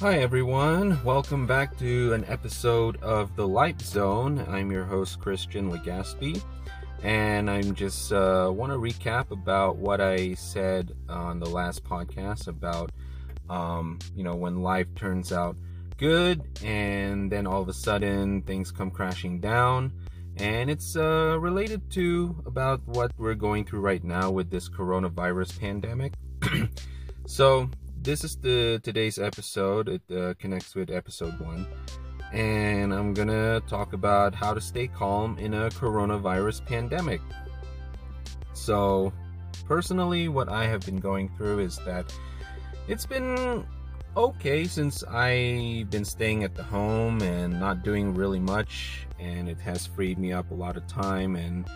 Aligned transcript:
Hi, 0.00 0.20
everyone. 0.20 0.98
Welcome 1.04 1.46
back 1.46 1.76
to 1.76 2.14
an 2.14 2.24
episode 2.24 2.96
of 3.02 3.36
The 3.36 3.46
Light 3.46 3.82
Zone. 3.82 4.42
I'm 4.48 4.72
your 4.72 4.84
host, 4.86 5.20
Christian 5.20 5.70
Legaspi, 5.70 6.42
and 7.02 7.50
I'm 7.50 7.74
just 7.74 8.10
uh, 8.10 8.50
want 8.50 8.72
to 8.72 8.78
recap 8.78 9.30
about 9.30 9.76
what 9.76 10.00
I 10.00 10.32
said 10.32 10.92
on 11.10 11.38
the 11.38 11.50
last 11.50 11.84
podcast 11.84 12.48
about, 12.48 12.92
um, 13.50 13.98
you 14.16 14.24
know, 14.24 14.34
when 14.34 14.62
life 14.62 14.86
turns 14.94 15.32
out 15.32 15.54
good 15.98 16.48
and 16.64 17.30
then 17.30 17.46
all 17.46 17.60
of 17.60 17.68
a 17.68 17.74
sudden 17.74 18.40
things 18.40 18.72
come 18.72 18.90
crashing 18.90 19.38
down. 19.38 19.92
And 20.38 20.70
it's 20.70 20.96
uh, 20.96 21.36
related 21.38 21.90
to 21.90 22.42
about 22.46 22.80
what 22.86 23.12
we're 23.18 23.34
going 23.34 23.66
through 23.66 23.80
right 23.80 24.02
now 24.02 24.30
with 24.30 24.50
this 24.50 24.66
coronavirus 24.66 25.60
pandemic. 25.60 26.14
so 27.26 27.68
this 28.02 28.24
is 28.24 28.36
the 28.36 28.80
today's 28.82 29.18
episode. 29.18 29.88
It 29.88 30.02
uh, 30.10 30.34
connects 30.38 30.74
with 30.74 30.90
episode 30.90 31.38
one, 31.38 31.66
and 32.32 32.94
I'm 32.94 33.12
gonna 33.12 33.60
talk 33.68 33.92
about 33.92 34.34
how 34.34 34.54
to 34.54 34.60
stay 34.60 34.88
calm 34.88 35.38
in 35.38 35.52
a 35.52 35.68
coronavirus 35.68 36.64
pandemic. 36.64 37.20
So, 38.54 39.12
personally, 39.66 40.28
what 40.28 40.48
I 40.48 40.64
have 40.66 40.80
been 40.80 40.98
going 40.98 41.28
through 41.36 41.60
is 41.60 41.76
that 41.84 42.14
it's 42.88 43.06
been 43.06 43.66
okay 44.16 44.64
since 44.64 45.04
I've 45.04 45.90
been 45.90 46.04
staying 46.04 46.42
at 46.42 46.54
the 46.54 46.62
home 46.62 47.20
and 47.22 47.60
not 47.60 47.82
doing 47.82 48.14
really 48.14 48.40
much, 48.40 49.06
and 49.18 49.48
it 49.48 49.60
has 49.60 49.86
freed 49.86 50.18
me 50.18 50.32
up 50.32 50.50
a 50.50 50.54
lot 50.54 50.76
of 50.76 50.86
time 50.86 51.36
and 51.36 51.66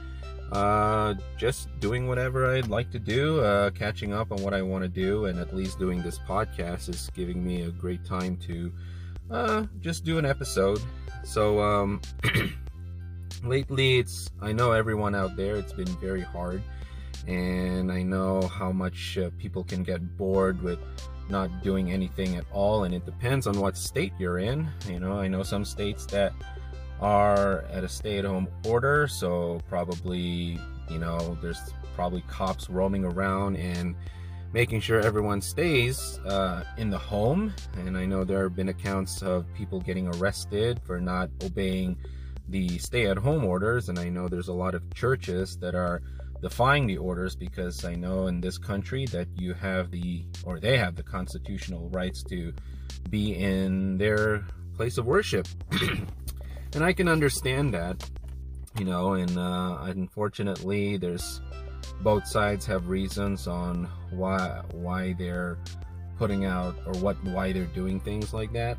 uh, 0.53 1.15
just 1.37 1.69
doing 1.81 2.07
whatever 2.07 2.55
I'd 2.55 2.69
like 2.69 2.91
to 2.93 2.99
do, 2.99 3.41
uh, 3.41 3.71
catching 3.71 4.13
up 4.13 4.33
on 4.33 4.43
what 4.43 4.55
I 4.55 4.63
want 4.63 4.83
to 4.83 4.89
do, 4.89 5.27
and 5.27 5.39
at 5.39 5.55
least 5.55 5.79
doing 5.79 6.03
this 6.03 6.19
podcast 6.19 6.89
is 6.89 7.11
giving 7.15 7.45
me 7.45 7.63
a 7.63 7.71
great 7.71 8.05
time 8.05 8.37
to 8.39 8.73
uh, 9.31 9.67
just 9.81 10.05
do 10.05 10.19
an 10.19 10.27
episode. 10.27 10.81
So, 11.25 11.61
um, 11.61 12.01
lately, 13.45 13.99
it's 13.99 14.31
I 14.41 14.53
know 14.53 14.73
everyone 14.73 15.15
out 15.15 15.37
there, 15.37 15.57
it's 15.57 15.73
been 15.73 15.87
very 15.99 16.23
hard, 16.23 16.63
and 17.27 17.91
I 17.91 18.03
know 18.03 18.43
how 18.43 18.71
much 18.71 19.19
uh, 19.19 19.31
people 19.39 19.65
can 19.65 19.83
get 19.83 20.17
bored 20.17 20.63
with 20.63 20.79
not 21.29 21.63
doing 21.63 21.91
anything 21.91 22.37
at 22.37 22.45
all, 22.53 22.85
and 22.85 22.95
it 22.95 23.05
depends 23.07 23.47
on 23.47 23.59
what 23.59 23.77
state 23.77 24.13
you're 24.19 24.39
in. 24.39 24.69
You 24.89 25.01
know, 25.01 25.19
I 25.19 25.29
know 25.29 25.43
some 25.43 25.65
states 25.65 26.07
that 26.07 26.33
are 27.05 27.67
at 27.71 27.85
a 27.85 27.89
stay-at-home 27.89 28.49
order 28.67 29.07
so 29.07 29.61
probably 29.69 30.59
you 30.89 30.99
know 30.99 31.37
there's 31.43 31.61
probably 31.95 32.23
cops 32.29 32.71
roaming 32.71 33.05
around 33.05 33.57
and 33.57 33.95
making 34.55 34.81
sure 34.81 35.01
everyone 35.01 35.43
stays 35.43 36.19
uh, 36.21 36.65
in 36.79 36.89
the 36.89 36.97
home. 36.97 37.53
And 37.77 37.99
i 37.99 38.07
know 38.07 38.25
there 38.25 38.45
have 38.45 38.57
been 38.57 38.71
accounts 38.71 39.21
of 39.21 39.45
people 39.53 39.81
getting 39.81 40.07
arrested 40.15 40.81
for 40.83 40.99
not 40.99 41.29
obeying 41.43 41.99
the 42.49 42.79
stay-at-home 42.79 43.45
orders 43.45 43.91
and 43.91 43.99
i 43.99 44.09
know 44.09 44.27
there's 44.29 44.49
a 44.49 44.53
lot 44.53 44.75
of 44.75 44.83
churches 44.95 45.59
that 45.59 45.75
are 45.75 46.01
defying 46.41 46.87
the 46.87 46.97
orders 46.97 47.35
because 47.37 47.85
i 47.85 47.95
know 47.95 48.29
in 48.29 48.41
this 48.41 48.59
country 48.59 49.07
that 49.07 49.29
you 49.37 49.55
have 49.55 49.91
the 49.91 50.25
or 50.45 50.59
they 50.59 50.77
have 50.79 50.95
the 50.95 51.03
constitutional 51.03 51.89
rights 51.91 52.23
to 52.23 52.53
be 53.11 53.35
in 53.35 53.99
their 53.99 54.45
place 54.77 54.99
of 54.99 55.07
worship 55.07 55.49
and 56.75 56.85
I 56.85 56.93
can 56.93 57.09
understand 57.09 57.73
that, 57.75 58.09
you 58.79 58.85
know. 58.85 59.15
And 59.15 59.39
uh, 59.39 59.79
unfortunately, 59.83 60.97
there's 60.97 61.41
both 62.03 62.27
sides 62.27 62.67
have 62.67 62.89
reasons 62.89 63.47
on 63.47 63.89
why 64.11 64.63
why 64.73 65.15
they're 65.19 65.59
putting 66.19 66.45
out 66.45 66.77
or 66.87 66.95
what 66.95 67.23
why 67.25 67.53
they're 67.53 67.65
doing 67.67 68.01
things 68.01 68.33
like 68.33 68.53
that. 68.53 68.77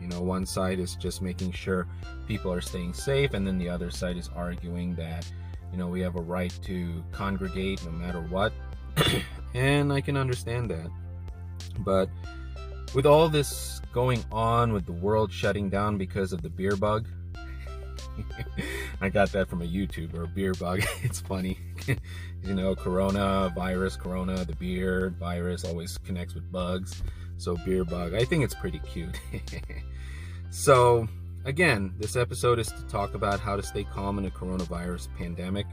You 0.00 0.08
know, 0.08 0.20
one 0.20 0.44
side 0.46 0.78
is 0.78 0.94
just 0.96 1.22
making 1.22 1.52
sure 1.52 1.86
people 2.26 2.52
are 2.52 2.60
staying 2.60 2.94
safe, 2.94 3.34
and 3.34 3.46
then 3.46 3.58
the 3.58 3.68
other 3.68 3.90
side 3.90 4.16
is 4.16 4.28
arguing 4.34 4.94
that 4.96 5.30
you 5.72 5.78
know 5.78 5.88
we 5.88 6.00
have 6.00 6.16
a 6.16 6.22
right 6.22 6.56
to 6.64 7.04
congregate 7.12 7.84
no 7.84 7.92
matter 7.92 8.20
what. 8.22 8.52
and 9.54 9.92
I 9.92 10.00
can 10.00 10.16
understand 10.16 10.70
that, 10.70 10.90
but 11.80 12.08
with 12.94 13.04
all 13.04 13.28
this 13.28 13.80
going 13.92 14.24
on 14.30 14.72
with 14.72 14.86
the 14.86 14.92
world 14.92 15.32
shutting 15.32 15.68
down 15.68 15.98
because 15.98 16.32
of 16.32 16.42
the 16.42 16.48
beer 16.48 16.76
bug 16.76 17.06
I 19.00 19.08
got 19.08 19.32
that 19.32 19.48
from 19.48 19.62
a 19.62 19.64
YouTuber, 19.64 20.34
beer 20.34 20.54
bug. 20.54 20.82
it's 21.02 21.20
funny. 21.20 21.58
you 22.42 22.54
know, 22.54 22.74
corona 22.74 23.52
virus, 23.54 23.96
corona, 23.96 24.44
the 24.44 24.54
beer 24.56 25.14
virus 25.18 25.64
always 25.64 25.98
connects 25.98 26.34
with 26.34 26.50
bugs. 26.50 27.02
So 27.38 27.56
beer 27.64 27.84
bug. 27.84 28.14
I 28.14 28.24
think 28.24 28.44
it's 28.44 28.54
pretty 28.54 28.80
cute. 28.80 29.20
so 30.50 31.08
again, 31.44 31.94
this 31.98 32.16
episode 32.16 32.58
is 32.58 32.68
to 32.68 32.82
talk 32.86 33.14
about 33.14 33.40
how 33.40 33.56
to 33.56 33.62
stay 33.62 33.84
calm 33.84 34.18
in 34.18 34.26
a 34.26 34.30
coronavirus 34.30 35.08
pandemic 35.16 35.66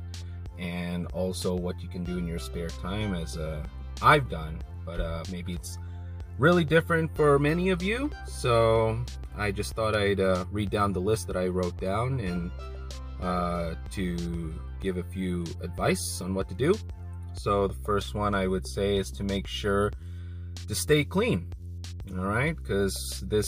and 0.59 1.07
also 1.07 1.55
what 1.55 1.81
you 1.81 1.89
can 1.89 2.03
do 2.03 2.17
in 2.17 2.27
your 2.27 2.39
spare 2.39 2.69
time 2.69 3.13
as 3.13 3.37
uh, 3.37 3.65
I've 4.01 4.29
done, 4.29 4.61
but 4.85 4.99
uh, 4.99 5.23
maybe 5.31 5.53
it's 5.53 5.77
really 6.37 6.63
different 6.63 7.15
for 7.15 7.39
many 7.39 7.69
of 7.69 7.81
you. 7.81 8.09
So 8.27 9.03
I 9.37 9.51
just 9.51 9.73
thought 9.73 9.95
I'd 9.95 10.19
uh, 10.19 10.45
read 10.51 10.69
down 10.69 10.93
the 10.93 11.01
list 11.01 11.27
that 11.27 11.37
I 11.37 11.47
wrote 11.47 11.79
down 11.79 12.19
and 12.19 12.51
uh, 13.21 13.75
to 13.91 14.53
give 14.81 14.97
a 14.97 15.03
few 15.03 15.45
advice 15.61 16.21
on 16.21 16.33
what 16.33 16.49
to 16.49 16.55
do. 16.55 16.75
So 17.33 17.67
the 17.67 17.77
first 17.85 18.13
one 18.13 18.35
I 18.35 18.47
would 18.47 18.67
say 18.67 18.97
is 18.97 19.09
to 19.11 19.23
make 19.23 19.47
sure 19.47 19.91
to 20.67 20.75
stay 20.75 21.03
clean. 21.03 21.51
All 22.17 22.25
right, 22.25 22.55
because 22.55 23.23
this 23.27 23.47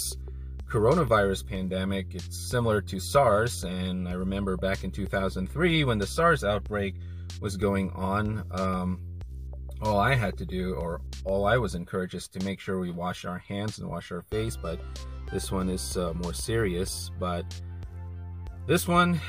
coronavirus 0.67 1.47
pandemic 1.47 2.15
it's 2.15 2.49
similar 2.49 2.81
to 2.81 2.99
SARS, 2.99 3.63
and 3.63 4.07
I 4.07 4.13
remember 4.13 4.57
back 4.57 4.83
in 4.83 4.91
2003 4.91 5.83
when 5.83 5.99
the 5.99 6.07
SARS 6.07 6.43
outbreak 6.43 6.95
was 7.41 7.57
going 7.57 7.91
on. 7.91 8.43
Um, 8.51 8.99
all 9.81 9.99
I 9.99 10.15
had 10.15 10.37
to 10.37 10.45
do, 10.45 10.73
or 10.75 11.01
all 11.23 11.45
I 11.45 11.57
was 11.57 11.75
encouraged, 11.75 12.15
is 12.15 12.27
to 12.29 12.43
make 12.43 12.59
sure 12.59 12.79
we 12.79 12.91
wash 12.91 13.25
our 13.25 13.39
hands 13.39 13.79
and 13.79 13.87
wash 13.87 14.11
our 14.11 14.21
face. 14.23 14.55
But 14.55 14.79
this 15.31 15.51
one 15.51 15.69
is 15.69 15.97
uh, 15.97 16.13
more 16.13 16.33
serious. 16.33 17.11
But 17.19 17.45
this 18.67 18.87
one, 18.87 19.19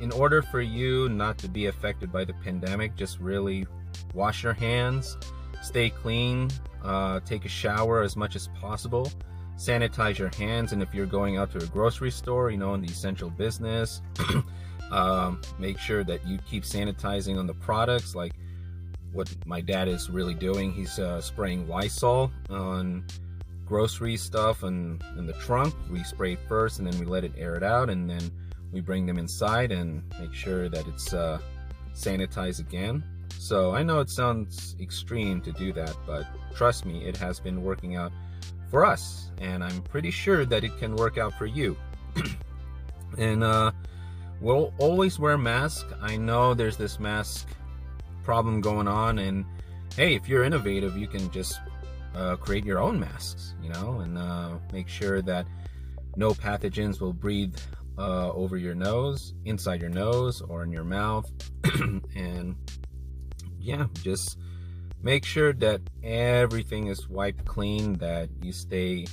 in 0.00 0.12
order 0.12 0.42
for 0.42 0.60
you 0.60 1.08
not 1.08 1.38
to 1.38 1.48
be 1.48 1.66
affected 1.66 2.12
by 2.12 2.24
the 2.24 2.34
pandemic, 2.34 2.96
just 2.96 3.18
really 3.20 3.66
wash 4.14 4.42
your 4.42 4.52
hands, 4.52 5.16
stay 5.62 5.90
clean, 5.90 6.50
uh, 6.84 7.20
take 7.20 7.44
a 7.44 7.48
shower 7.48 8.02
as 8.02 8.16
much 8.16 8.36
as 8.36 8.48
possible, 8.60 9.10
sanitize 9.56 10.18
your 10.18 10.30
hands, 10.36 10.72
and 10.72 10.82
if 10.82 10.94
you're 10.94 11.06
going 11.06 11.36
out 11.36 11.50
to 11.52 11.58
a 11.58 11.66
grocery 11.66 12.10
store, 12.10 12.50
you 12.50 12.56
know, 12.56 12.74
in 12.74 12.80
the 12.80 12.88
essential 12.88 13.30
business, 13.30 14.00
um, 14.90 15.40
make 15.58 15.78
sure 15.78 16.02
that 16.04 16.26
you 16.26 16.38
keep 16.48 16.64
sanitizing 16.64 17.38
on 17.38 17.46
the 17.46 17.54
products 17.54 18.14
like 18.14 18.32
what 19.12 19.34
my 19.46 19.60
dad 19.60 19.88
is 19.88 20.10
really 20.10 20.34
doing. 20.34 20.72
He's 20.72 20.98
uh, 20.98 21.20
spraying 21.20 21.68
Lysol 21.68 22.30
on 22.48 23.04
grocery 23.66 24.16
stuff 24.16 24.62
and 24.62 25.02
in 25.16 25.26
the 25.26 25.32
trunk. 25.34 25.74
We 25.90 26.02
spray 26.02 26.34
it 26.34 26.40
first 26.48 26.78
and 26.78 26.86
then 26.86 26.98
we 26.98 27.06
let 27.06 27.24
it 27.24 27.32
air 27.36 27.54
it 27.56 27.62
out 27.62 27.90
and 27.90 28.08
then 28.08 28.30
we 28.72 28.80
bring 28.80 29.06
them 29.06 29.18
inside 29.18 29.72
and 29.72 30.02
make 30.20 30.34
sure 30.34 30.68
that 30.68 30.86
it's 30.86 31.12
uh, 31.12 31.38
sanitized 31.94 32.60
again. 32.60 33.02
So 33.38 33.74
I 33.74 33.82
know 33.82 34.00
it 34.00 34.10
sounds 34.10 34.76
extreme 34.80 35.40
to 35.42 35.52
do 35.52 35.72
that, 35.72 35.96
but 36.06 36.26
trust 36.54 36.84
me, 36.84 37.04
it 37.04 37.16
has 37.16 37.40
been 37.40 37.62
working 37.62 37.96
out 37.96 38.12
for 38.70 38.84
us, 38.84 39.30
and 39.38 39.64
I'm 39.64 39.82
pretty 39.82 40.10
sure 40.10 40.44
that 40.44 40.62
it 40.62 40.76
can 40.78 40.94
work 40.94 41.18
out 41.18 41.32
for 41.34 41.46
you. 41.46 41.76
and 43.18 43.42
uh, 43.42 43.72
we'll 44.40 44.72
always 44.78 45.18
wear 45.18 45.38
masks. 45.38 45.92
I 46.00 46.16
know 46.16 46.54
there's 46.54 46.76
this 46.76 47.00
mask 47.00 47.48
problem 48.22 48.60
going 48.60 48.88
on 48.88 49.18
and 49.18 49.44
hey 49.96 50.14
if 50.14 50.28
you're 50.28 50.44
innovative 50.44 50.96
you 50.96 51.06
can 51.06 51.30
just 51.30 51.60
uh, 52.14 52.36
create 52.36 52.64
your 52.64 52.80
own 52.80 52.98
masks 52.98 53.54
you 53.62 53.68
know 53.70 54.00
and 54.00 54.18
uh, 54.18 54.50
make 54.72 54.88
sure 54.88 55.22
that 55.22 55.46
no 56.16 56.32
pathogens 56.32 57.00
will 57.00 57.12
breathe 57.12 57.56
uh, 57.98 58.32
over 58.32 58.56
your 58.56 58.74
nose 58.74 59.34
inside 59.44 59.80
your 59.80 59.90
nose 59.90 60.40
or 60.40 60.62
in 60.64 60.72
your 60.72 60.84
mouth. 60.84 61.30
And 62.16 62.56
yeah 63.60 63.86
just 64.02 64.38
make 65.02 65.24
sure 65.24 65.52
that 65.52 65.80
everything 66.02 66.86
is 66.86 67.08
wiped 67.08 67.44
clean 67.44 67.92
that 67.94 68.30
you 68.42 68.52
stay 68.52 69.06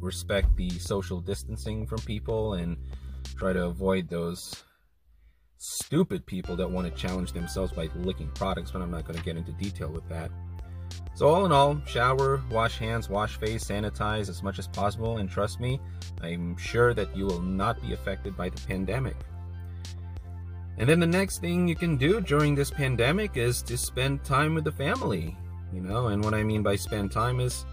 respect 0.00 0.54
the 0.56 0.70
social 0.78 1.20
distancing 1.20 1.86
from 1.86 1.98
people 2.00 2.54
and 2.54 2.76
try 3.36 3.54
to 3.54 3.64
avoid 3.64 4.08
those 4.08 4.64
stupid 5.58 6.26
people 6.26 6.56
that 6.56 6.70
want 6.70 6.86
to 6.86 7.00
challenge 7.00 7.32
themselves 7.32 7.72
by 7.72 7.88
licking 7.96 8.30
products, 8.32 8.70
but 8.70 8.82
I'm 8.82 8.90
not 8.90 9.04
going 9.04 9.18
to 9.18 9.24
get 9.24 9.36
into 9.36 9.52
detail 9.52 9.88
with 9.88 10.08
that. 10.08 10.30
So, 11.14 11.28
all 11.28 11.46
in 11.46 11.52
all, 11.52 11.80
shower, 11.86 12.42
wash 12.50 12.78
hands, 12.78 13.08
wash 13.08 13.36
face, 13.36 13.64
sanitize 13.64 14.28
as 14.28 14.42
much 14.42 14.58
as 14.58 14.68
possible, 14.68 15.18
and 15.18 15.30
trust 15.30 15.60
me, 15.60 15.80
I'm 16.22 16.56
sure 16.56 16.92
that 16.94 17.16
you 17.16 17.24
will 17.24 17.40
not 17.40 17.80
be 17.80 17.94
affected 17.94 18.36
by 18.36 18.50
the 18.50 18.60
pandemic. 18.66 19.16
And 20.78 20.88
then 20.88 21.00
the 21.00 21.06
next 21.06 21.38
thing 21.38 21.66
you 21.66 21.74
can 21.74 21.96
do 21.96 22.20
during 22.20 22.54
this 22.54 22.70
pandemic 22.70 23.36
is 23.36 23.62
to 23.62 23.78
spend 23.78 24.24
time 24.24 24.54
with 24.54 24.64
the 24.64 24.72
family. 24.72 25.36
You 25.72 25.80
know, 25.80 26.08
and 26.08 26.22
what 26.22 26.34
I 26.34 26.42
mean 26.42 26.62
by 26.62 26.76
spend 26.76 27.10
time 27.10 27.40
is 27.40 27.64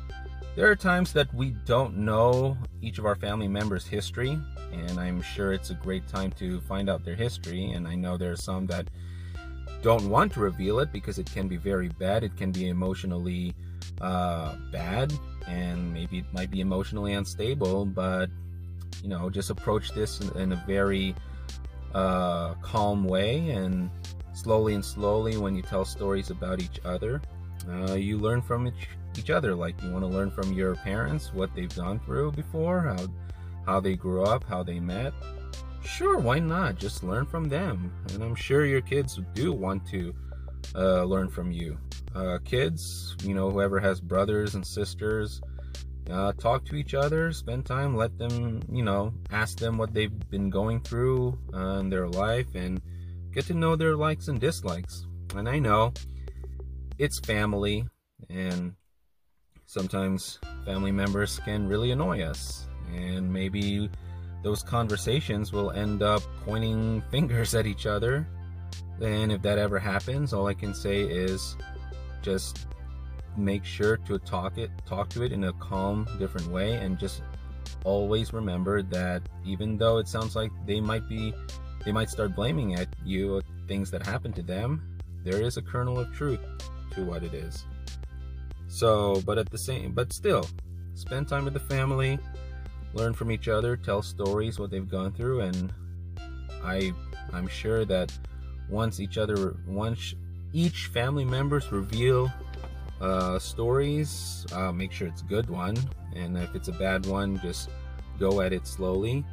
there 0.55 0.69
are 0.69 0.75
times 0.75 1.13
that 1.13 1.33
we 1.33 1.51
don't 1.65 1.97
know 1.97 2.57
each 2.81 2.99
of 2.99 3.05
our 3.05 3.15
family 3.15 3.47
members' 3.47 3.87
history, 3.87 4.37
and 4.71 4.99
I'm 4.99 5.21
sure 5.21 5.51
it's 5.51 5.71
a 5.71 5.75
great 5.75 6.07
time 6.07 6.31
to 6.33 6.61
find 6.61 6.89
out 6.89 7.03
their 7.03 7.15
history. 7.15 7.71
And 7.71 7.87
I 7.87 7.95
know 7.95 8.17
there 8.17 8.31
are 8.31 8.37
some 8.37 8.67
that 8.67 8.89
don't 9.81 10.09
want 10.09 10.33
to 10.33 10.39
reveal 10.39 10.79
it 10.79 10.91
because 10.91 11.17
it 11.17 11.31
can 11.31 11.47
be 11.47 11.57
very 11.57 11.89
bad. 11.89 12.23
It 12.23 12.37
can 12.37 12.51
be 12.51 12.69
emotionally 12.69 13.55
uh, 13.99 14.55
bad, 14.71 15.11
and 15.47 15.91
maybe 15.91 16.19
it 16.19 16.25
might 16.33 16.51
be 16.51 16.61
emotionally 16.61 17.13
unstable. 17.13 17.85
But 17.85 18.29
you 19.01 19.09
know, 19.09 19.29
just 19.29 19.49
approach 19.49 19.89
this 19.91 20.21
in, 20.21 20.37
in 20.37 20.51
a 20.51 20.63
very 20.67 21.15
uh, 21.95 22.53
calm 22.61 23.05
way, 23.05 23.49
and 23.49 23.89
slowly 24.33 24.75
and 24.75 24.85
slowly, 24.85 25.37
when 25.37 25.55
you 25.55 25.63
tell 25.63 25.83
stories 25.83 26.29
about 26.29 26.61
each 26.61 26.79
other, 26.85 27.21
uh, 27.69 27.93
you 27.93 28.17
learn 28.17 28.41
from 28.41 28.67
each, 28.67 28.87
each 29.17 29.29
other. 29.29 29.55
Like 29.55 29.81
you 29.81 29.91
want 29.91 30.03
to 30.03 30.07
learn 30.07 30.31
from 30.31 30.53
your 30.53 30.75
parents 30.75 31.33
what 31.33 31.53
they've 31.55 31.75
gone 31.75 31.99
through 31.99 32.31
before, 32.33 32.81
how 32.81 33.07
how 33.65 33.79
they 33.79 33.95
grew 33.95 34.23
up, 34.23 34.43
how 34.43 34.63
they 34.63 34.79
met. 34.79 35.13
Sure, 35.85 36.17
why 36.17 36.39
not? 36.39 36.77
Just 36.77 37.03
learn 37.03 37.25
from 37.25 37.49
them. 37.49 37.93
And 38.13 38.23
I'm 38.23 38.35
sure 38.35 38.65
your 38.65 38.81
kids 38.81 39.19
do 39.33 39.51
want 39.51 39.85
to 39.87 40.13
uh, 40.75 41.03
learn 41.03 41.29
from 41.29 41.51
you. 41.51 41.77
Uh, 42.15 42.37
kids, 42.43 43.15
you 43.23 43.33
know, 43.33 43.49
whoever 43.49 43.79
has 43.79 43.99
brothers 43.99 44.55
and 44.55 44.65
sisters, 44.65 45.41
uh, 46.09 46.33
talk 46.33 46.65
to 46.65 46.75
each 46.75 46.93
other, 46.93 47.31
spend 47.31 47.65
time, 47.65 47.95
let 47.95 48.17
them, 48.17 48.61
you 48.71 48.83
know, 48.83 49.13
ask 49.31 49.57
them 49.57 49.77
what 49.77 49.93
they've 49.93 50.29
been 50.29 50.49
going 50.49 50.79
through 50.81 51.37
uh, 51.53 51.79
in 51.79 51.89
their 51.89 52.07
life 52.07 52.53
and 52.55 52.81
get 53.31 53.45
to 53.45 53.53
know 53.53 53.75
their 53.75 53.95
likes 53.95 54.27
and 54.27 54.39
dislikes. 54.39 55.07
And 55.35 55.47
I 55.47 55.59
know 55.59 55.93
it's 56.97 57.19
family, 57.19 57.85
and 58.29 58.73
sometimes 59.65 60.39
family 60.65 60.91
members 60.91 61.39
can 61.39 61.67
really 61.67 61.91
annoy 61.91 62.21
us. 62.21 62.67
And 62.93 63.31
maybe 63.31 63.89
those 64.43 64.61
conversations 64.61 65.51
will 65.51 65.71
end 65.71 66.03
up 66.03 66.21
pointing 66.45 67.01
fingers 67.11 67.55
at 67.55 67.65
each 67.65 67.85
other. 67.85 68.27
And 69.01 69.31
if 69.31 69.41
that 69.41 69.57
ever 69.57 69.79
happens, 69.79 70.33
all 70.33 70.47
I 70.47 70.53
can 70.53 70.73
say 70.73 71.01
is 71.01 71.57
just 72.21 72.67
make 73.35 73.65
sure 73.65 73.97
to 73.97 74.19
talk 74.19 74.57
it 74.57 74.69
talk 74.85 75.09
to 75.09 75.23
it 75.23 75.31
in 75.31 75.45
a 75.45 75.53
calm 75.53 76.07
different 76.19 76.47
way 76.47 76.73
and 76.75 76.99
just 76.99 77.23
always 77.83 78.31
remember 78.31 78.83
that 78.83 79.23
even 79.43 79.75
though 79.77 79.97
it 79.97 80.07
sounds 80.07 80.35
like 80.35 80.51
they 80.67 80.79
might 80.79 81.07
be 81.09 81.33
they 81.83 81.91
might 81.91 82.09
start 82.09 82.35
blaming 82.35 82.75
at 82.75 82.87
you 83.03 83.41
things 83.67 83.89
that 83.89 84.05
happen 84.05 84.31
to 84.31 84.43
them 84.43 84.99
there 85.23 85.41
is 85.41 85.57
a 85.57 85.61
kernel 85.61 85.99
of 85.99 86.13
truth 86.13 86.39
to 86.91 87.03
what 87.03 87.23
it 87.23 87.33
is. 87.33 87.65
So 88.67 89.21
but 89.25 89.37
at 89.37 89.49
the 89.49 89.57
same 89.57 89.91
but 89.93 90.13
still 90.13 90.47
spend 90.95 91.27
time 91.27 91.45
with 91.45 91.53
the 91.53 91.59
family 91.59 92.19
learn 92.93 93.13
from 93.13 93.31
each 93.31 93.47
other, 93.47 93.75
tell 93.75 94.01
stories 94.01 94.59
what 94.59 94.69
they've 94.69 94.89
gone 94.89 95.11
through, 95.11 95.41
and 95.41 95.73
I 96.63 96.93
I'm 97.31 97.47
sure 97.47 97.85
that 97.85 98.11
once 98.69 98.99
each 98.99 99.17
other 99.17 99.55
once 99.67 100.15
each 100.53 100.87
family 100.87 101.25
members 101.25 101.71
reveal 101.71 102.31
uh, 103.01 103.39
stories, 103.39 104.45
uh, 104.53 104.71
make 104.71 104.91
sure 104.91 105.07
it's 105.07 105.21
a 105.21 105.25
good 105.25 105.49
one, 105.49 105.75
and 106.15 106.37
if 106.37 106.55
it's 106.55 106.67
a 106.67 106.73
bad 106.73 107.05
one, 107.05 107.39
just 107.39 107.69
go 108.19 108.41
at 108.41 108.53
it 108.53 108.67
slowly, 108.67 109.25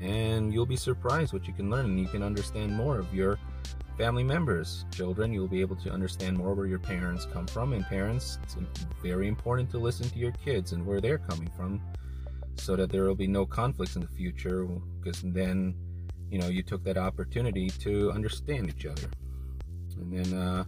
and 0.00 0.52
you'll 0.52 0.66
be 0.66 0.76
surprised 0.76 1.32
what 1.32 1.46
you 1.48 1.54
can 1.54 1.70
learn, 1.70 1.86
and 1.86 1.98
you 1.98 2.06
can 2.06 2.22
understand 2.22 2.72
more 2.72 2.98
of 2.98 3.12
your 3.14 3.38
family 3.96 4.24
members. 4.24 4.84
Children, 4.90 5.32
you'll 5.32 5.48
be 5.48 5.60
able 5.60 5.76
to 5.76 5.90
understand 5.90 6.36
more 6.36 6.54
where 6.54 6.66
your 6.66 6.78
parents 6.78 7.26
come 7.32 7.46
from, 7.46 7.72
and 7.72 7.84
parents, 7.84 8.38
it's 8.42 8.56
very 9.02 9.28
important 9.28 9.70
to 9.70 9.78
listen 9.78 10.08
to 10.10 10.18
your 10.18 10.32
kids 10.32 10.72
and 10.72 10.84
where 10.84 11.00
they're 11.00 11.18
coming 11.18 11.50
from 11.56 11.80
so 12.58 12.76
that 12.76 12.90
there 12.90 13.04
will 13.04 13.14
be 13.14 13.26
no 13.26 13.46
conflicts 13.46 13.96
in 13.96 14.02
the 14.02 14.08
future 14.08 14.66
because 15.00 15.22
then 15.22 15.74
you 16.30 16.38
know 16.38 16.48
you 16.48 16.62
took 16.62 16.82
that 16.84 16.96
opportunity 16.96 17.68
to 17.70 18.10
understand 18.12 18.68
each 18.68 18.86
other 18.86 19.08
and 19.98 20.12
then 20.12 20.38
uh 20.38 20.64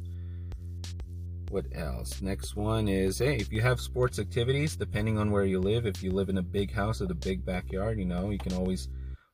what 1.50 1.64
else 1.74 2.20
next 2.22 2.56
one 2.56 2.88
is 2.88 3.18
hey 3.18 3.36
if 3.36 3.52
you 3.52 3.60
have 3.60 3.80
sports 3.80 4.18
activities 4.18 4.76
depending 4.76 5.18
on 5.18 5.30
where 5.30 5.44
you 5.44 5.58
live 5.58 5.86
if 5.86 6.02
you 6.02 6.10
live 6.10 6.28
in 6.28 6.38
a 6.38 6.42
big 6.42 6.72
house 6.72 7.00
with 7.00 7.10
a 7.10 7.14
big 7.14 7.44
backyard 7.44 7.98
you 7.98 8.04
know 8.04 8.30
you 8.30 8.38
can 8.38 8.52
always 8.52 8.88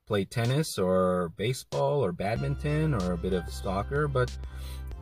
play 0.05 0.25
tennis 0.25 0.77
or 0.77 1.29
baseball 1.37 2.03
or 2.03 2.11
badminton 2.11 2.93
or 2.93 3.13
a 3.13 3.17
bit 3.17 3.33
of 3.33 3.47
soccer 3.49 4.07
but 4.07 4.35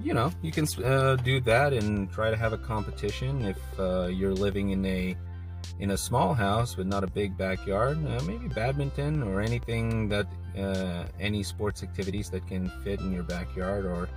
you 0.02 0.14
know 0.14 0.32
you 0.42 0.52
can 0.52 0.66
uh, 0.84 1.16
do 1.18 1.40
that 1.40 1.74
and 1.74 2.12
try 2.12 2.30
to 2.30 2.38
have 2.38 2.54
a 2.54 2.58
competition 2.58 3.44
if 3.46 3.60
uh, 3.80 4.06
you're 4.06 4.34
living 4.34 4.72
in 4.72 4.86
a 4.86 5.16
in 5.80 5.92
a 5.92 5.98
small 5.98 6.34
house 6.34 6.78
with 6.78 6.88
not 6.88 7.04
a 7.04 7.08
big 7.08 7.38
backyard, 7.38 7.98
uh, 8.08 8.22
maybe 8.24 8.48
badminton 8.48 9.24
or 9.24 9.42
anything 9.42 10.08
that 10.10 10.28
uh, 10.58 11.06
any 11.20 11.44
sports 11.44 11.84
activities 11.84 12.30
that 12.30 12.46
can 12.48 12.70
fit 12.84 13.00
in 13.00 13.12
your 13.12 13.24
backyard. 13.24 13.86
Or 13.86 14.08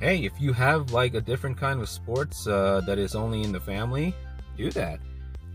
hey, 0.00 0.24
if 0.24 0.40
you 0.40 0.52
have 0.52 0.92
like 0.92 1.14
a 1.14 1.20
different 1.20 1.56
kind 1.56 1.80
of 1.80 1.88
sports 1.88 2.46
uh, 2.46 2.82
that 2.86 2.98
is 2.98 3.14
only 3.14 3.42
in 3.42 3.52
the 3.52 3.60
family, 3.60 4.14
do 4.56 4.70
that. 4.72 5.00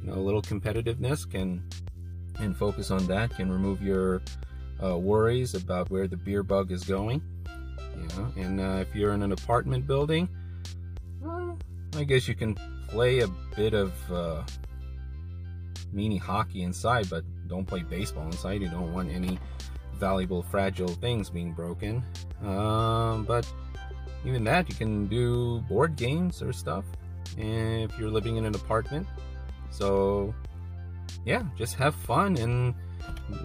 You 0.02 0.08
know, 0.08 0.16
a 0.16 0.24
little 0.24 0.42
competitiveness 0.42 1.30
can 1.30 1.64
and 2.40 2.56
focus 2.56 2.92
on 2.92 3.06
that 3.08 3.36
can 3.36 3.52
remove 3.52 3.82
your 3.82 4.22
uh, 4.84 4.98
worries 4.98 5.54
about 5.54 5.90
where 5.90 6.08
the 6.08 6.18
beer 6.18 6.44
bug 6.44 6.72
is 6.72 6.84
going. 6.84 7.22
Know, 8.18 8.34
and 8.36 8.60
uh, 8.60 8.80
if 8.82 8.96
you're 8.96 9.14
in 9.14 9.22
an 9.22 9.32
apartment 9.32 9.86
building, 9.86 10.28
well, 11.22 11.58
I 11.96 12.04
guess 12.04 12.28
you 12.28 12.36
can 12.36 12.58
play 12.88 13.20
a 13.20 13.28
bit 13.56 13.74
of 13.74 13.94
uh, 14.12 14.44
mini 15.94 16.18
hockey 16.18 16.64
inside, 16.64 17.10
but 17.10 17.24
don't 17.48 17.66
play 17.66 17.84
baseball 17.84 18.26
inside. 18.26 18.62
You 18.62 18.70
don't 18.70 18.94
want 18.94 19.12
any 19.12 19.38
valuable, 19.96 20.42
fragile 20.42 20.88
things 20.88 21.30
being 21.30 21.54
broken. 21.54 22.04
Um, 22.44 23.24
but 23.26 23.46
even 24.26 24.44
that, 24.46 24.68
you 24.68 24.76
can 24.76 25.08
do 25.08 25.60
board 25.70 25.96
games 25.96 26.42
or 26.42 26.54
stuff 26.54 26.86
if 27.38 27.98
you're 28.00 28.10
living 28.10 28.38
in 28.38 28.46
an 28.46 28.56
apartment. 28.56 29.08
So, 29.70 30.34
yeah, 31.26 31.44
just 31.58 31.76
have 31.76 31.96
fun 31.96 32.38
and 32.38 32.74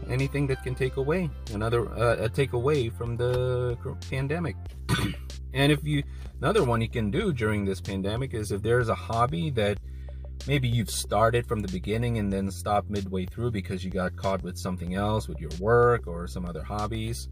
anything 0.08 0.46
that 0.46 0.62
can 0.62 0.74
take 0.74 0.96
away 0.96 1.30
another 1.52 1.88
uh, 1.90 2.16
a 2.24 2.28
take 2.28 2.52
away 2.52 2.88
from 2.88 3.16
the 3.16 3.76
pandemic. 4.10 4.56
and 5.54 5.72
if 5.72 5.82
you 5.84 6.02
another 6.40 6.64
one 6.64 6.80
you 6.80 6.88
can 6.88 7.10
do 7.10 7.32
during 7.32 7.64
this 7.64 7.80
pandemic 7.80 8.34
is 8.34 8.52
if 8.52 8.62
there's 8.62 8.88
a 8.88 8.94
hobby 8.94 9.50
that 9.50 9.78
maybe 10.46 10.68
you've 10.68 10.90
started 10.90 11.46
from 11.46 11.60
the 11.60 11.68
beginning 11.68 12.18
and 12.18 12.32
then 12.32 12.50
stopped 12.50 12.90
midway 12.90 13.24
through 13.26 13.50
because 13.50 13.84
you 13.84 13.90
got 13.90 14.14
caught 14.16 14.42
with 14.42 14.56
something 14.56 14.94
else 14.94 15.28
with 15.28 15.40
your 15.40 15.50
work 15.58 16.06
or 16.06 16.26
some 16.26 16.46
other 16.46 16.62
hobbies 16.62 17.28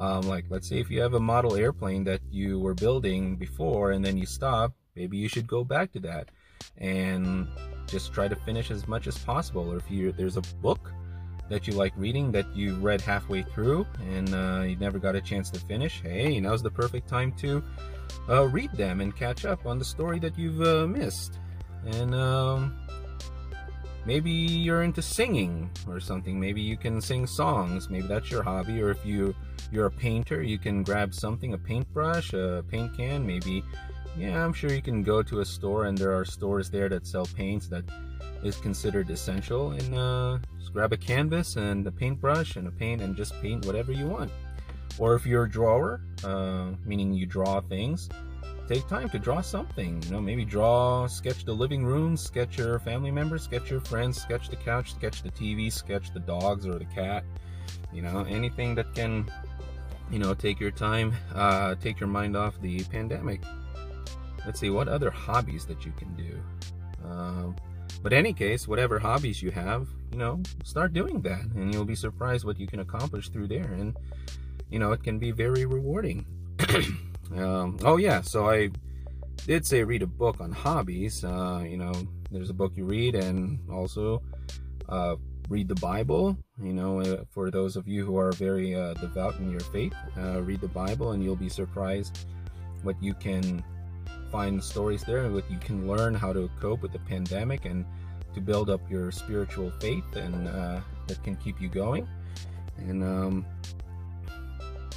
um, 0.00 0.22
like 0.22 0.44
let's 0.50 0.68
say 0.68 0.78
if 0.78 0.90
you 0.90 1.00
have 1.00 1.14
a 1.14 1.20
model 1.20 1.56
airplane 1.56 2.04
that 2.04 2.20
you 2.30 2.60
were 2.60 2.74
building 2.74 3.36
before 3.36 3.92
and 3.92 4.04
then 4.04 4.16
you 4.16 4.26
stop 4.26 4.72
maybe 4.94 5.16
you 5.16 5.28
should 5.28 5.46
go 5.46 5.64
back 5.64 5.90
to 5.92 5.98
that 5.98 6.30
and 6.76 7.48
just 7.86 8.12
try 8.12 8.28
to 8.28 8.36
finish 8.36 8.70
as 8.70 8.88
much 8.88 9.06
as 9.06 9.18
possible. 9.18 9.72
Or 9.72 9.76
if 9.76 9.90
you 9.90 10.12
there's 10.12 10.36
a 10.36 10.42
book 10.60 10.92
that 11.48 11.66
you 11.66 11.74
like 11.74 11.92
reading 11.96 12.32
that 12.32 12.46
you 12.56 12.76
read 12.76 13.00
halfway 13.00 13.42
through 13.42 13.86
and 14.10 14.34
uh, 14.34 14.62
you 14.66 14.76
never 14.76 14.98
got 14.98 15.14
a 15.14 15.20
chance 15.20 15.50
to 15.50 15.60
finish 15.60 16.00
hey 16.00 16.40
now's 16.40 16.62
the 16.62 16.70
perfect 16.70 17.06
time 17.06 17.30
to 17.32 17.62
uh, 18.28 18.46
read 18.48 18.72
them 18.72 19.00
and 19.00 19.14
catch 19.14 19.44
up 19.44 19.66
on 19.66 19.78
the 19.78 19.84
story 19.84 20.18
that 20.20 20.38
you've 20.38 20.62
uh, 20.62 20.86
missed. 20.86 21.38
And 21.86 22.14
um, 22.14 22.78
maybe 24.06 24.30
you're 24.30 24.82
into 24.82 25.02
singing 25.02 25.70
or 25.88 26.00
something. 26.00 26.38
Maybe 26.38 26.60
you 26.60 26.76
can 26.76 27.00
sing 27.00 27.26
songs. 27.26 27.90
Maybe 27.90 28.06
that's 28.06 28.30
your 28.30 28.42
hobby. 28.42 28.80
Or 28.82 28.90
if 28.90 29.04
you 29.04 29.34
you're 29.70 29.86
a 29.86 29.90
painter 29.90 30.42
you 30.42 30.58
can 30.58 30.82
grab 30.82 31.14
something 31.14 31.54
a 31.54 31.58
paintbrush 31.58 32.32
a 32.34 32.64
paint 32.68 32.96
can. 32.96 33.26
Maybe 33.26 33.64
yeah 34.16 34.44
i'm 34.44 34.52
sure 34.52 34.72
you 34.72 34.82
can 34.82 35.02
go 35.02 35.22
to 35.22 35.40
a 35.40 35.44
store 35.44 35.84
and 35.84 35.96
there 35.96 36.16
are 36.16 36.24
stores 36.24 36.70
there 36.70 36.88
that 36.88 37.06
sell 37.06 37.26
paints 37.26 37.68
that 37.68 37.84
is 38.42 38.56
considered 38.56 39.08
essential 39.10 39.70
and 39.72 39.94
uh, 39.94 40.38
just 40.58 40.72
grab 40.72 40.92
a 40.92 40.96
canvas 40.96 41.56
and 41.56 41.86
a 41.86 41.92
paintbrush 41.92 42.56
and 42.56 42.66
a 42.66 42.72
paint 42.72 43.00
and 43.00 43.16
just 43.16 43.32
paint 43.40 43.64
whatever 43.66 43.92
you 43.92 44.06
want 44.06 44.30
or 44.98 45.14
if 45.14 45.24
you're 45.24 45.44
a 45.44 45.50
drawer 45.50 46.00
uh, 46.24 46.70
meaning 46.84 47.12
you 47.12 47.26
draw 47.26 47.60
things 47.60 48.08
take 48.68 48.88
time 48.88 49.08
to 49.10 49.18
draw 49.18 49.40
something. 49.40 50.02
You 50.04 50.10
know, 50.10 50.20
maybe 50.20 50.44
draw, 50.44 51.06
sketch 51.06 51.44
the 51.44 51.52
living 51.52 51.84
room, 51.84 52.16
sketch 52.16 52.58
your 52.58 52.78
family 52.78 53.10
members, 53.10 53.42
sketch 53.42 53.70
your 53.70 53.80
friends, 53.80 54.20
sketch 54.20 54.48
the 54.48 54.56
couch, 54.56 54.94
sketch 54.94 55.22
the 55.22 55.30
TV, 55.30 55.70
sketch 55.72 56.12
the 56.12 56.20
dogs 56.20 56.66
or 56.66 56.78
the 56.78 56.84
cat. 56.86 57.24
You 57.92 58.02
know, 58.02 58.24
anything 58.28 58.74
that 58.76 58.94
can, 58.94 59.30
you 60.10 60.18
know, 60.18 60.34
take 60.34 60.60
your 60.60 60.70
time, 60.70 61.12
uh, 61.34 61.74
take 61.76 62.00
your 62.00 62.08
mind 62.08 62.36
off 62.36 62.60
the 62.60 62.82
pandemic. 62.84 63.42
Let's 64.44 64.60
see 64.60 64.70
what 64.70 64.88
other 64.88 65.10
hobbies 65.10 65.66
that 65.66 65.84
you 65.84 65.92
can 65.92 66.14
do. 66.14 66.42
Uh, 67.06 67.52
but 68.02 68.12
any 68.12 68.32
case, 68.32 68.66
whatever 68.66 68.98
hobbies 68.98 69.42
you 69.42 69.50
have, 69.50 69.86
you 70.10 70.18
know, 70.18 70.42
start 70.64 70.92
doing 70.92 71.20
that, 71.22 71.42
and 71.54 71.72
you'll 71.72 71.84
be 71.84 71.94
surprised 71.94 72.44
what 72.44 72.58
you 72.58 72.66
can 72.66 72.80
accomplish 72.80 73.28
through 73.28 73.48
there. 73.48 73.72
And 73.72 73.96
you 74.70 74.78
know, 74.78 74.92
it 74.92 75.02
can 75.02 75.18
be 75.18 75.30
very 75.30 75.66
rewarding. 75.66 76.26
Um, 77.36 77.78
oh 77.82 77.96
yeah, 77.96 78.20
so 78.20 78.50
I 78.50 78.70
did 79.46 79.66
say 79.66 79.82
read 79.84 80.02
a 80.02 80.06
book 80.06 80.40
on 80.40 80.52
hobbies. 80.52 81.24
Uh, 81.24 81.64
you 81.66 81.76
know, 81.76 81.92
there's 82.30 82.50
a 82.50 82.54
book 82.54 82.72
you 82.76 82.84
read, 82.84 83.14
and 83.14 83.58
also 83.70 84.22
uh, 84.88 85.16
read 85.48 85.68
the 85.68 85.74
Bible. 85.76 86.36
You 86.62 86.74
know, 86.74 87.00
uh, 87.00 87.24
for 87.30 87.50
those 87.50 87.76
of 87.76 87.88
you 87.88 88.04
who 88.04 88.18
are 88.18 88.32
very 88.32 88.74
uh, 88.74 88.94
devout 88.94 89.38
in 89.38 89.50
your 89.50 89.60
faith, 89.60 89.94
read 90.16 90.60
the 90.60 90.68
Bible, 90.68 91.12
and 91.12 91.24
you'll 91.24 91.36
be 91.36 91.48
surprised 91.48 92.26
what 92.82 93.02
you 93.02 93.14
can 93.14 93.64
find 94.32 94.64
stories 94.64 95.04
there, 95.04 95.28
what 95.30 95.48
you 95.50 95.58
can 95.58 95.86
learn 95.86 96.14
how 96.14 96.32
to 96.32 96.50
cope 96.58 96.80
with 96.80 96.92
the 96.92 96.98
pandemic, 96.98 97.66
and 97.66 97.84
to 98.34 98.40
build 98.40 98.70
up 98.70 98.80
your 98.90 99.12
spiritual 99.12 99.70
faith, 99.78 100.16
and 100.16 100.48
uh, 100.48 100.80
that 101.06 101.22
can 101.22 101.36
keep 101.36 101.60
you 101.60 101.68
going. 101.68 102.08
And 102.78 103.04
um, 103.04 103.46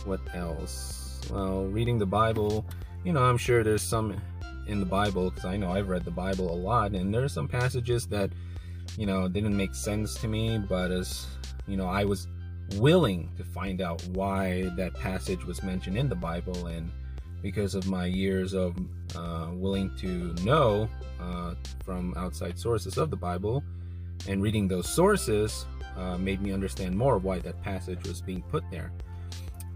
what 0.06 0.22
else? 0.34 1.22
Well, 1.30 1.66
reading 1.66 2.00
the 2.00 2.06
Bible. 2.06 2.66
You 3.04 3.14
know, 3.14 3.24
I'm 3.24 3.38
sure 3.38 3.64
there's 3.64 3.84
some 3.84 4.16
in 4.68 4.80
the 4.80 4.86
Bible 4.86 5.30
because 5.30 5.46
I 5.46 5.58
know 5.58 5.72
I've 5.72 5.90
read 5.90 6.06
the 6.06 6.12
Bible 6.12 6.52
a 6.52 6.56
lot, 6.56 6.94
and 6.94 7.14
there 7.14 7.24
are 7.24 7.30
some 7.30 7.48
passages 7.48 8.08
that 8.08 8.32
you 8.98 9.06
know 9.06 9.28
didn't 9.28 9.56
make 9.56 9.76
sense 9.76 10.16
to 10.22 10.28
me, 10.28 10.58
but 10.58 10.92
as 10.92 11.28
you 11.68 11.78
know, 11.78 11.88
I 11.88 12.06
was 12.06 12.28
willing 12.76 13.30
to 13.38 13.44
find 13.44 13.82
out 13.82 14.04
why 14.14 14.72
that 14.76 14.94
passage 14.96 15.44
was 15.46 15.62
mentioned 15.62 15.98
in 15.98 16.10
the 16.10 16.16
Bible, 16.16 16.68
and 16.68 16.90
because 17.46 17.76
of 17.76 17.86
my 17.88 18.08
years 18.08 18.54
of 18.54 18.76
uh, 19.16 19.50
willing 19.54 19.96
to 19.96 20.34
know 20.44 20.90
uh, 21.22 21.54
from 21.84 22.12
outside 22.18 22.58
sources 22.58 22.98
of 22.98 23.12
the 23.12 23.16
Bible 23.16 23.64
and 24.28 24.42
reading 24.42 24.68
those 24.68 24.90
sources 24.90 25.68
uh, 25.96 26.18
made 26.18 26.42
me 26.42 26.52
understand 26.52 26.98
more 26.98 27.20
why 27.20 27.38
that 27.38 27.62
passage 27.62 28.02
was 28.08 28.20
being 28.20 28.42
put 28.50 28.64
there. 28.72 28.92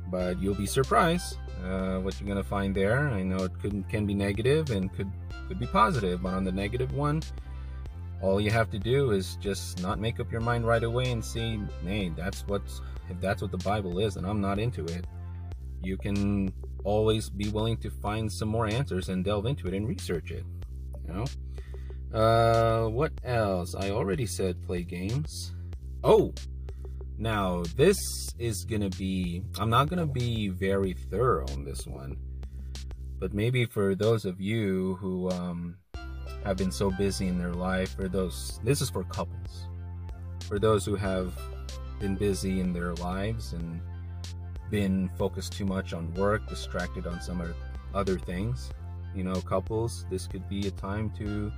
But 0.10 0.42
you'll 0.42 0.56
be 0.56 0.66
surprised 0.66 1.38
uh, 1.64 2.00
what 2.00 2.20
you're 2.20 2.28
gonna 2.28 2.44
find 2.44 2.74
there. 2.74 3.08
I 3.08 3.22
know 3.22 3.44
it 3.44 3.52
could 3.62 3.88
can 3.88 4.08
be 4.08 4.16
negative 4.16 4.72
and 4.72 4.92
could 4.92 5.12
could 5.48 5.60
be 5.60 5.68
positive, 5.68 6.24
but 6.24 6.34
on 6.34 6.44
the 6.44 6.52
negative 6.52 6.92
one, 6.94 7.22
all 8.24 8.42
you 8.42 8.50
have 8.50 8.72
to 8.72 8.80
do 8.80 9.12
is 9.12 9.38
just 9.40 9.80
not 9.80 10.00
make 10.00 10.20
up 10.20 10.32
your 10.32 10.42
mind 10.42 10.66
right 10.66 10.84
away 10.84 11.12
and 11.12 11.24
see, 11.24 11.62
hey, 11.86 12.10
that's 12.18 12.48
what's 12.48 12.82
if 13.12 13.22
that's 13.22 13.44
what 13.44 13.52
the 13.52 13.64
Bible 13.72 14.00
is, 14.00 14.16
and 14.16 14.26
I'm 14.26 14.42
not 14.42 14.58
into 14.58 14.86
it. 14.86 15.06
You 15.82 15.98
can 15.98 16.54
always 16.84 17.30
be 17.30 17.50
willing 17.50 17.78
to 17.78 17.90
find 17.90 18.32
some 18.32 18.50
more 18.50 18.68
answers 18.68 19.10
and 19.10 19.24
delve 19.24 19.46
into 19.46 19.68
it 19.68 19.74
and 19.74 19.88
research 19.88 20.32
it. 20.32 20.46
You 21.08 21.14
know. 21.14 21.26
Uh, 22.14 22.90
what 22.90 23.12
else? 23.24 23.76
I 23.76 23.92
already 23.92 24.26
said 24.26 24.62
play 24.64 24.84
games. 24.84 25.54
Oh, 26.04 26.34
now, 27.22 27.64
this 27.76 27.98
is 28.40 28.64
to 28.90 28.98
be, 28.98 29.44
I'm 29.60 29.70
not 29.70 29.90
to 30.00 30.06
be 30.06 30.48
very 30.48 30.94
thorough 30.94 31.46
on 31.52 31.66
this 31.66 31.86
one, 31.86 32.18
but 33.20 33.34
maybe 33.34 33.66
for 33.66 33.94
those 33.94 34.24
of 34.24 34.40
you 34.40 34.96
who 35.02 35.30
um, 35.30 35.76
have 36.46 36.56
been 36.56 36.72
so 36.72 36.90
busy 36.92 37.28
in 37.28 37.38
their 37.38 37.54
life, 37.54 37.94
for 37.96 38.08
those, 38.08 38.62
this 38.64 38.82
is 38.82 38.90
for 38.90 39.04
couples, 39.04 39.68
for 40.48 40.60
those 40.60 40.86
who 40.86 40.96
have 40.96 41.34
been 42.00 42.16
busy 42.16 42.62
in 42.62 42.72
their 42.72 42.94
lives 42.96 43.52
and 43.52 43.82
been 44.70 45.10
focused 45.18 45.54
too 45.54 45.66
much 45.66 45.94
on 45.94 46.14
work, 46.14 46.48
distracted 46.48 47.08
on 47.08 47.22
some 47.22 47.42
other 47.94 48.18
things, 48.18 48.72
you 49.16 49.24
know, 49.24 49.36
couples, 49.42 50.06
this 50.10 50.28
could 50.28 50.48
be 50.48 50.68
a 50.68 50.72
time 50.72 51.10
to 51.18 51.52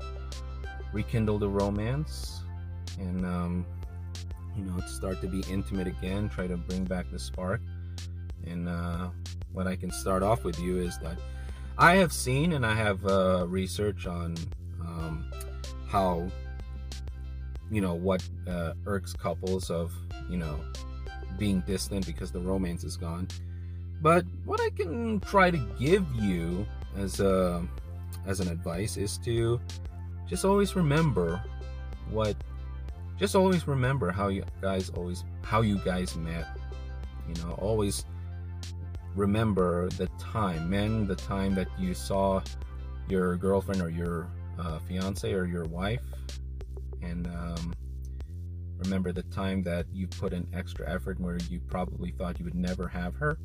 rekindle 0.94 1.38
the 1.38 1.50
romance 1.50 2.42
and, 3.00 3.26
um, 3.26 3.66
you 4.58 4.64
know, 4.64 4.80
start 4.82 5.22
to 5.22 5.28
be 5.28 5.44
intimate 5.50 5.88
again, 5.88 6.30
try 6.30 6.48
to 6.48 6.58
bring 6.58 6.84
back 6.86 7.10
the 7.12 7.20
spark. 7.20 7.62
And 8.46 8.68
uh, 8.68 9.10
what 9.52 9.68
I 9.68 9.76
can 9.76 9.92
start 9.92 10.24
off 10.24 10.44
with 10.44 10.60
you 10.60 10.78
is 10.78 10.98
that 11.00 11.18
I 11.78 11.96
have 11.96 12.12
seen 12.14 12.54
and 12.54 12.66
I 12.66 12.76
have 12.76 13.06
uh, 13.06 13.46
research 13.48 14.08
on 14.08 14.36
um, 14.82 15.32
how, 15.88 16.30
you 17.70 17.82
know, 17.82 17.94
what 17.94 18.28
uh, 18.48 18.74
irks 18.86 19.14
couples 19.14 19.70
of, 19.70 19.94
you 20.30 20.38
know, 20.38 20.60
being 21.42 21.62
distant 21.62 22.06
because 22.06 22.32
the 22.32 22.40
romance 22.40 22.84
is 22.84 22.96
gone. 22.96 23.28
But 24.00 24.26
what 24.46 24.62
I 24.62 24.70
can 24.70 25.20
try 25.22 25.50
to 25.50 25.58
give 25.80 26.06
you 26.14 26.68
as 26.96 27.20
a 27.20 27.66
as 28.28 28.40
an 28.42 28.48
advice 28.48 28.96
is 28.96 29.18
to 29.26 29.60
just 30.30 30.46
always 30.46 30.76
remember 30.76 31.42
what 32.12 32.36
just 33.18 33.36
always 33.36 33.68
remember 33.68 34.12
how 34.12 34.28
you 34.28 34.44
guys 34.62 34.92
always 34.92 35.24
how 35.42 35.62
you 35.62 35.80
guys 35.80 36.16
met 36.16 36.46
you 37.28 37.34
know 37.42 37.54
always 37.54 38.06
remember 39.16 39.90
the 39.98 40.08
time 40.20 40.70
man 40.70 41.08
the 41.08 41.16
time 41.16 41.56
that 41.56 41.68
you 41.80 41.96
saw 41.96 42.40
your 43.10 43.36
girlfriend 43.36 43.82
or 43.82 43.90
your 43.90 44.28
uh, 44.60 44.78
fiance 44.88 45.34
or 45.34 45.46
your 45.46 45.66
wife 45.66 46.04
and 47.02 47.26
um, 47.28 47.74
remember 48.82 49.12
the 49.12 49.24
time 49.24 49.64
that 49.64 49.86
you 49.92 50.08
put 50.08 50.34
in 50.34 50.48
extra 50.54 50.90
effort 50.90 51.20
where 51.20 51.38
you 51.50 51.60
probably 51.68 52.12
thought 52.12 52.40
you 52.40 52.46
would 52.46 52.56
never 52.56 52.88
have 52.88 53.16
her 53.16 53.38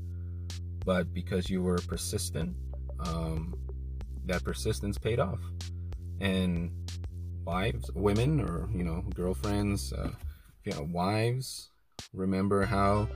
but 0.84 1.12
because 1.12 1.50
you 1.50 1.62
were 1.62 1.78
persistent 1.86 2.54
um, 3.00 3.54
that 4.24 4.42
persistence 4.44 4.98
paid 4.98 5.20
off 5.20 5.40
and 6.20 6.70
wives, 7.46 7.90
women, 7.94 8.40
or 8.40 8.68
you 8.74 8.84
know, 8.84 9.02
girlfriends, 9.14 9.92
uh, 9.92 10.10
you 10.64 10.72
know, 10.72 10.88
wives. 10.92 11.70
Remember 12.12 12.64
how 12.64 13.08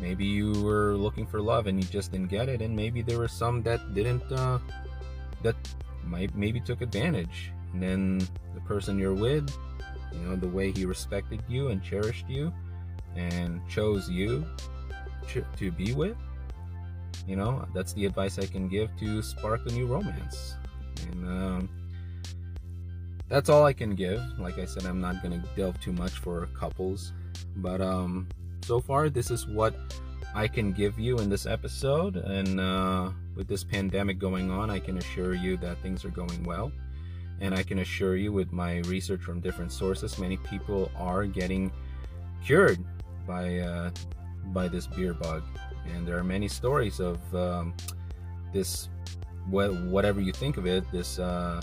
maybe 0.00 0.24
you 0.24 0.52
were 0.62 0.94
looking 0.94 1.26
for 1.26 1.40
love 1.40 1.66
and 1.66 1.82
you 1.82 1.88
just 1.88 2.12
didn't 2.12 2.28
get 2.28 2.48
it, 2.48 2.60
and 2.60 2.74
maybe 2.74 3.00
there 3.00 3.18
were 3.18 3.28
some 3.28 3.62
that 3.62 3.94
didn't, 3.94 4.30
uh, 4.32 4.58
that 5.42 5.56
might 6.04 6.34
maybe 6.34 6.60
took 6.60 6.82
advantage. 6.82 7.52
And 7.72 7.82
then 7.82 8.18
the 8.54 8.60
person 8.62 8.98
you're 8.98 9.14
with, 9.14 9.48
you 10.12 10.20
know, 10.20 10.36
the 10.36 10.48
way 10.48 10.72
he 10.72 10.84
respected 10.84 11.42
you 11.48 11.68
and 11.68 11.82
cherished 11.82 12.28
you, 12.28 12.52
and 13.16 13.60
chose 13.68 14.08
you 14.08 14.46
to 15.56 15.70
be 15.72 15.92
with. 15.92 16.16
You 17.26 17.36
know, 17.36 17.66
that's 17.74 17.92
the 17.92 18.06
advice 18.06 18.38
I 18.38 18.46
can 18.46 18.68
give 18.68 18.96
to 18.98 19.22
spark 19.22 19.66
a 19.66 19.72
new 19.72 19.86
romance. 19.86 20.54
And 21.10 21.26
um, 21.26 21.68
that's 23.28 23.48
all 23.48 23.64
I 23.64 23.72
can 23.72 23.94
give. 23.94 24.20
Like 24.38 24.58
I 24.58 24.64
said, 24.64 24.84
I'm 24.84 25.00
not 25.00 25.22
gonna 25.22 25.42
delve 25.56 25.80
too 25.80 25.92
much 25.92 26.12
for 26.12 26.46
couples, 26.58 27.12
but 27.56 27.80
um, 27.80 28.28
so 28.62 28.80
far 28.80 29.08
this 29.08 29.30
is 29.30 29.46
what 29.46 29.74
I 30.34 30.46
can 30.46 30.72
give 30.72 30.98
you 30.98 31.18
in 31.18 31.28
this 31.28 31.46
episode. 31.46 32.16
And 32.16 32.60
uh, 32.60 33.10
with 33.34 33.48
this 33.48 33.64
pandemic 33.64 34.18
going 34.18 34.50
on, 34.50 34.70
I 34.70 34.78
can 34.78 34.98
assure 34.98 35.34
you 35.34 35.56
that 35.58 35.78
things 35.82 36.04
are 36.04 36.10
going 36.10 36.44
well. 36.44 36.70
And 37.40 37.54
I 37.54 37.62
can 37.62 37.80
assure 37.80 38.16
you, 38.16 38.32
with 38.32 38.52
my 38.52 38.78
research 38.80 39.20
from 39.20 39.40
different 39.40 39.72
sources, 39.72 40.18
many 40.18 40.38
people 40.38 40.90
are 40.96 41.26
getting 41.26 41.70
cured 42.44 42.78
by 43.26 43.58
uh, 43.58 43.90
by 44.46 44.68
this 44.68 44.86
beer 44.86 45.14
bug. 45.14 45.42
And 45.94 46.06
there 46.06 46.18
are 46.18 46.24
many 46.24 46.48
stories 46.48 46.98
of 47.00 47.18
um, 47.34 47.74
this, 48.52 48.88
whatever 49.48 50.20
you 50.20 50.32
think 50.32 50.56
of 50.56 50.66
it, 50.66 50.84
this 50.90 51.18
uh, 51.18 51.60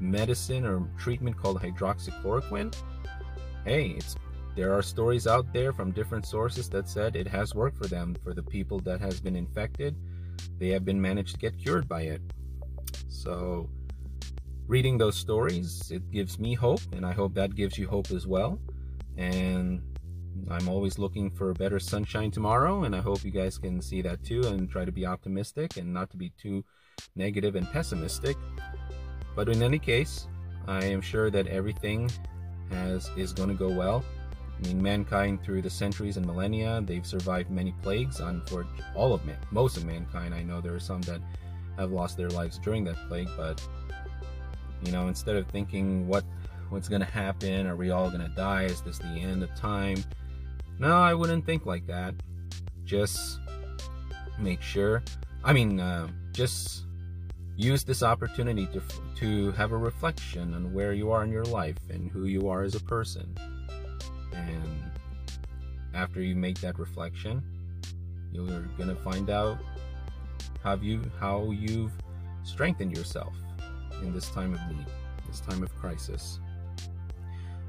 medicine 0.00 0.64
or 0.64 0.88
treatment 0.98 1.36
called 1.36 1.60
hydroxychloroquine, 1.60 2.74
hey, 3.64 3.90
it's 3.90 4.16
there 4.56 4.72
are 4.72 4.82
stories 4.82 5.26
out 5.26 5.52
there 5.52 5.72
from 5.72 5.90
different 5.90 6.24
sources 6.26 6.68
that 6.68 6.88
said 6.88 7.16
it 7.16 7.26
has 7.26 7.56
worked 7.56 7.76
for 7.76 7.88
them. 7.88 8.14
For 8.22 8.32
the 8.32 8.42
people 8.42 8.78
that 8.80 9.00
has 9.00 9.20
been 9.20 9.34
infected, 9.34 9.96
they 10.58 10.68
have 10.68 10.84
been 10.84 11.00
managed 11.00 11.34
to 11.34 11.38
get 11.38 11.58
cured 11.58 11.88
by 11.88 12.02
it. 12.02 12.22
So 13.08 13.68
reading 14.66 14.96
those 14.98 15.16
stories, 15.16 15.90
it 15.90 16.10
gives 16.10 16.38
me 16.38 16.54
hope, 16.54 16.80
and 16.92 17.04
I 17.04 17.12
hope 17.12 17.34
that 17.34 17.54
gives 17.54 17.76
you 17.78 17.86
hope 17.86 18.10
as 18.10 18.26
well. 18.26 18.58
And 19.16 19.82
I'm 20.50 20.68
always 20.68 20.98
looking 20.98 21.30
for 21.30 21.52
better 21.52 21.78
sunshine 21.78 22.30
tomorrow, 22.30 22.84
and 22.84 22.94
I 22.94 23.00
hope 23.00 23.24
you 23.24 23.30
guys 23.30 23.58
can 23.58 23.80
see 23.80 24.02
that 24.02 24.24
too 24.24 24.42
and 24.46 24.68
try 24.68 24.84
to 24.84 24.92
be 24.92 25.06
optimistic 25.06 25.76
and 25.76 25.92
not 25.92 26.10
to 26.10 26.16
be 26.16 26.30
too 26.30 26.64
negative 27.14 27.56
and 27.56 27.70
pessimistic. 27.70 28.36
But 29.36 29.48
in 29.48 29.62
any 29.62 29.78
case, 29.78 30.26
I 30.66 30.84
am 30.84 31.00
sure 31.00 31.30
that 31.30 31.46
everything 31.48 32.10
has 32.70 33.10
is 33.16 33.32
going 33.32 33.50
to 33.50 33.54
go 33.54 33.68
well. 33.68 34.04
I 34.56 34.68
mean, 34.68 34.82
mankind 34.82 35.42
through 35.42 35.62
the 35.62 35.70
centuries 35.70 36.16
and 36.16 36.24
millennia, 36.24 36.80
they've 36.84 37.06
survived 37.06 37.50
many 37.50 37.74
plagues. 37.82 38.20
For 38.46 38.66
all 38.94 39.12
of 39.12 39.24
man, 39.26 39.38
most 39.50 39.76
of 39.76 39.84
mankind, 39.84 40.32
I 40.32 40.42
know 40.42 40.60
there 40.60 40.74
are 40.74 40.80
some 40.80 41.02
that 41.02 41.20
have 41.76 41.90
lost 41.90 42.16
their 42.16 42.30
lives 42.30 42.58
during 42.58 42.84
that 42.84 42.96
plague. 43.08 43.28
But 43.36 43.66
you 44.84 44.92
know, 44.92 45.08
instead 45.08 45.36
of 45.36 45.46
thinking 45.48 46.06
what 46.06 46.24
what's 46.70 46.88
going 46.88 47.00
to 47.00 47.06
happen, 47.06 47.66
are 47.66 47.76
we 47.76 47.90
all 47.90 48.10
going 48.10 48.22
to 48.22 48.34
die? 48.34 48.64
Is 48.64 48.80
this 48.82 48.98
the 48.98 49.06
end 49.06 49.42
of 49.42 49.54
time? 49.54 50.02
No, 50.78 50.96
I 50.96 51.14
wouldn't 51.14 51.46
think 51.46 51.66
like 51.66 51.86
that. 51.86 52.14
Just 52.84 53.38
make 54.38 54.60
sure. 54.60 55.02
I 55.44 55.52
mean, 55.52 55.78
uh, 55.80 56.08
just 56.32 56.84
use 57.56 57.84
this 57.84 58.02
opportunity 58.02 58.66
to 58.66 58.82
to 59.16 59.52
have 59.52 59.72
a 59.72 59.76
reflection 59.76 60.54
on 60.54 60.72
where 60.72 60.92
you 60.92 61.12
are 61.12 61.22
in 61.22 61.30
your 61.30 61.44
life 61.44 61.78
and 61.90 62.10
who 62.10 62.24
you 62.24 62.48
are 62.48 62.62
as 62.62 62.74
a 62.74 62.80
person. 62.80 63.34
And 64.32 64.90
after 65.94 66.20
you 66.20 66.34
make 66.34 66.60
that 66.60 66.78
reflection, 66.78 67.42
you're 68.32 68.62
going 68.76 68.88
to 68.88 68.96
find 68.96 69.30
out 69.30 69.58
how 70.62 70.74
you 70.76 71.02
how 71.20 71.50
you've 71.50 71.92
strengthened 72.42 72.96
yourself 72.96 73.34
in 74.04 74.12
this 74.12 74.28
time 74.30 74.54
of 74.54 74.60
need, 74.68 74.86
this 75.26 75.40
time 75.40 75.62
of 75.62 75.74
crisis. 75.76 76.40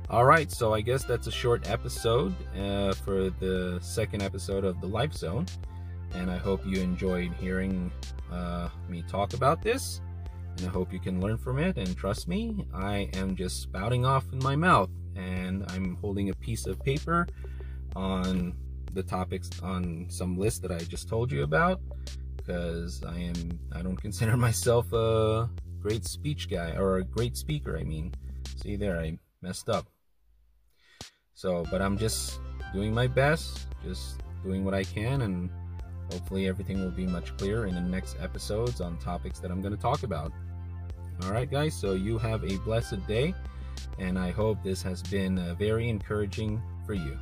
All 0.09 0.25
right, 0.25 0.51
so 0.51 0.73
I 0.73 0.81
guess 0.81 1.03
that's 1.03 1.27
a 1.27 1.31
short 1.31 1.67
episode 1.69 2.35
uh, 2.55 2.93
for 2.93 3.31
the 3.31 3.79
second 3.81 4.21
episode 4.21 4.63
of 4.63 4.79
the 4.79 4.87
Life 4.87 5.13
Zone, 5.13 5.47
and 6.13 6.29
I 6.29 6.37
hope 6.37 6.65
you 6.65 6.79
enjoyed 6.79 7.33
hearing 7.33 7.91
uh, 8.31 8.69
me 8.87 9.03
talk 9.07 9.33
about 9.33 9.61
this. 9.61 10.01
And 10.57 10.67
I 10.67 10.69
hope 10.69 10.93
you 10.93 10.99
can 10.99 11.19
learn 11.19 11.37
from 11.37 11.59
it. 11.59 11.77
And 11.77 11.97
trust 11.97 12.29
me, 12.29 12.65
I 12.73 13.09
am 13.13 13.35
just 13.35 13.61
spouting 13.61 14.05
off 14.05 14.25
in 14.31 14.39
my 14.39 14.55
mouth, 14.55 14.89
and 15.15 15.65
I'm 15.71 15.97
holding 15.99 16.29
a 16.29 16.33
piece 16.35 16.65
of 16.65 16.79
paper 16.81 17.27
on 17.95 18.55
the 18.93 19.03
topics 19.03 19.49
on 19.61 20.05
some 20.09 20.37
list 20.37 20.61
that 20.61 20.71
I 20.71 20.77
just 20.77 21.09
told 21.09 21.31
you 21.31 21.43
about 21.43 21.81
because 22.37 23.03
I 23.03 23.17
am 23.17 23.59
I 23.73 23.81
don't 23.81 23.97
consider 23.97 24.37
myself 24.47 24.91
a 24.93 25.49
great 25.85 26.03
speech 26.03 26.49
guy 26.49 26.71
or 26.71 26.97
a 26.97 27.03
great 27.03 27.37
speaker 27.37 27.77
I 27.77 27.83
mean. 27.83 28.11
See 28.55 28.75
there 28.75 28.99
I 28.99 29.19
messed 29.43 29.69
up. 29.69 29.85
So 31.35 31.63
but 31.69 31.79
I'm 31.79 31.95
just 31.95 32.39
doing 32.73 32.91
my 32.91 33.05
best 33.05 33.67
just 33.83 34.19
doing 34.43 34.65
what 34.65 34.73
I 34.73 34.83
can 34.83 35.21
and 35.21 35.47
hopefully 36.11 36.47
everything 36.47 36.79
will 36.79 36.97
be 37.03 37.05
much 37.05 37.37
clearer 37.37 37.67
in 37.67 37.75
the 37.75 37.81
next 37.81 38.17
episodes 38.19 38.81
on 38.81 38.97
topics 38.97 39.37
that 39.39 39.51
I'm 39.51 39.61
going 39.61 39.75
to 39.75 39.81
talk 39.81 40.01
about. 40.01 40.31
All 41.21 41.31
right 41.31 41.49
guys 41.49 41.75
so 41.75 41.93
you 41.93 42.17
have 42.17 42.43
a 42.43 42.57
blessed 42.65 43.05
day 43.05 43.35
and 43.99 44.17
I 44.17 44.31
hope 44.31 44.63
this 44.63 44.81
has 44.81 45.03
been 45.03 45.37
uh, 45.37 45.53
very 45.53 45.87
encouraging 45.87 46.63
for 46.87 46.95
you 46.95 47.15